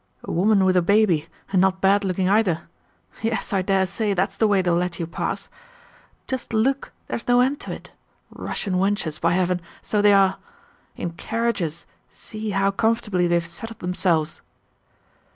A 0.23 0.31
woman 0.31 0.65
with 0.65 0.75
a 0.75 0.81
baby, 0.81 1.27
and 1.51 1.61
not 1.61 1.79
bad 1.79 2.03
looking 2.03 2.27
either! 2.27 2.61
Yes, 3.21 3.53
I 3.53 3.61
dare 3.61 3.85
say, 3.85 4.15
that's 4.15 4.35
the 4.35 4.47
way 4.47 4.63
they'll 4.63 4.73
let 4.73 4.99
you 4.99 5.05
pass.... 5.05 5.47
Just 6.25 6.53
look, 6.53 6.91
there's 7.07 7.27
no 7.27 7.39
end 7.39 7.59
to 7.59 7.71
it. 7.71 7.91
Russian 8.31 8.79
wenches, 8.79 9.21
by 9.21 9.33
heaven, 9.33 9.61
so 9.83 10.01
they 10.01 10.11
are! 10.13 10.39
In 10.95 11.11
carriages—see 11.11 12.49
how 12.49 12.71
comfortably 12.71 13.27
they've 13.27 13.45
settled 13.45 13.77
themselves!" 13.77 14.41